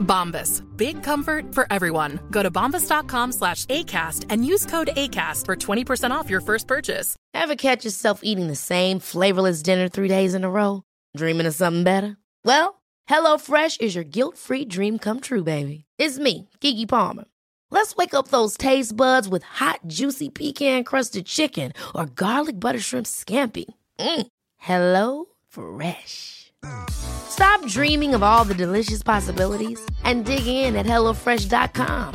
[0.00, 0.62] Bombas.
[0.76, 2.20] Big comfort for everyone.
[2.30, 7.16] Go to bombas.com slash ACAST and use code ACAST for 20% off your first purchase.
[7.34, 10.82] Ever catch yourself eating the same flavorless dinner three days in a row?
[11.16, 12.16] Dreaming of something better?
[12.44, 15.84] Well, HelloFresh is your guilt-free dream come true, baby.
[15.98, 17.24] It's me, Keke Palmer.
[17.70, 23.06] Let's wake up those taste buds with hot, juicy pecan-crusted chicken or garlic butter shrimp
[23.06, 23.66] scampi.
[23.98, 24.26] Mm.
[24.56, 26.49] Hello Fresh.
[26.90, 32.14] Stop dreaming of all the delicious possibilities and dig in at HelloFresh.com.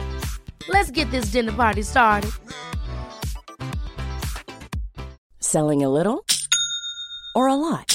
[0.70, 2.32] Let's get this dinner party started.
[5.40, 6.26] Selling a little
[7.34, 7.95] or a lot?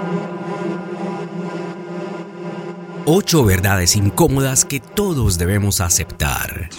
[3.05, 6.69] Ocho verdades incómodas que todos debemos aceptar.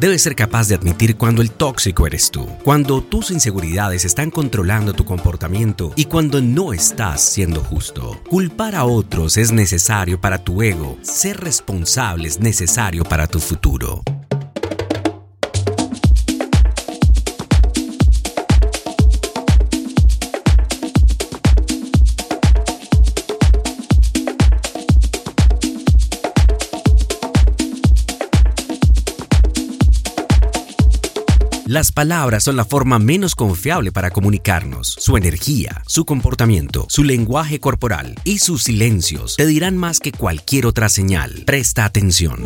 [0.00, 4.94] Debes ser capaz de admitir cuando el tóxico eres tú, cuando tus inseguridades están controlando
[4.94, 8.18] tu comportamiento y cuando no estás siendo justo.
[8.30, 14.02] Culpar a otros es necesario para tu ego, ser responsable es necesario para tu futuro.
[31.70, 34.88] Las palabras son la forma menos confiable para comunicarnos.
[34.98, 40.66] Su energía, su comportamiento, su lenguaje corporal y sus silencios te dirán más que cualquier
[40.66, 41.44] otra señal.
[41.46, 42.40] Presta atención.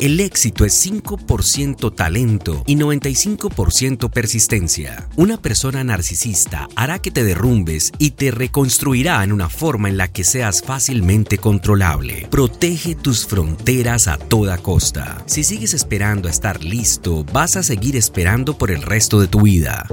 [0.00, 5.06] El éxito es 5% talento y 95% persistencia.
[5.16, 10.08] Una persona narcisista hará que te derrumbes y te reconstruirá en una forma en la
[10.08, 12.28] que seas fácilmente controlable.
[12.30, 15.22] Protege tus fronteras a toda costa.
[15.26, 19.42] Si sigues esperando a estar listo, vas a seguir esperando por el resto de tu
[19.42, 19.86] vida.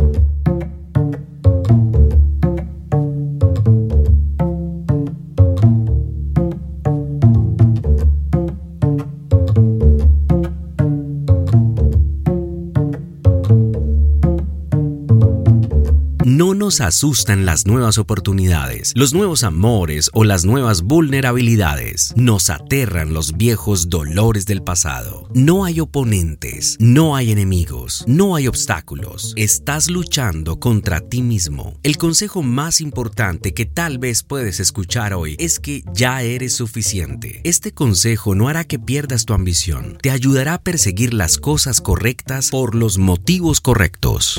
[16.68, 22.14] Nos asustan las nuevas oportunidades, los nuevos amores o las nuevas vulnerabilidades.
[22.18, 25.30] Nos aterran los viejos dolores del pasado.
[25.34, 29.32] No hay oponentes, no hay enemigos, no hay obstáculos.
[29.38, 31.80] Estás luchando contra ti mismo.
[31.84, 37.40] El consejo más importante que tal vez puedes escuchar hoy es que ya eres suficiente.
[37.46, 39.98] Este consejo no hará que pierdas tu ambición.
[40.02, 44.38] Te ayudará a perseguir las cosas correctas por los motivos correctos.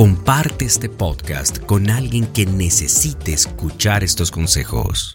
[0.00, 5.14] Comparte este podcast con alguien que necesite escuchar estos consejos.